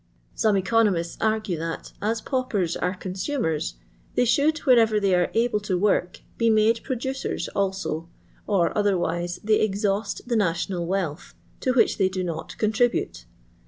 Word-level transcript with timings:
Some 0.33 0.57
economists 0.57 1.15
argue 1.21 1.59
that, 1.59 1.93
as 2.01 2.21
paupers 2.21 2.75
are 2.75 2.95
con 2.95 3.13
sumers, 3.13 3.73
they 4.15 4.25
should, 4.25 4.57
whenever 4.65 4.99
they 4.99 5.13
are 5.13 5.29
able 5.35 5.59
to 5.59 5.77
work, 5.77 6.21
bo 6.39 6.49
made 6.49 6.81
producers 6.83 7.47
also, 7.49 8.09
or 8.47 8.75
otherwise 8.75 9.39
they 9.43 9.59
exhaust 9.59 10.27
the 10.27 10.35
national 10.35 10.87
wealth, 10.87 11.35
to 11.59 11.73
which 11.73 11.99
they 11.99 12.09
do 12.09 12.23
not 12.23 12.57
contribute. 12.57 13.25